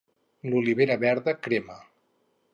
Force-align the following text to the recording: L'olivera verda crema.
L'olivera 0.53 0.97
verda 1.03 1.37
crema. 1.45 1.79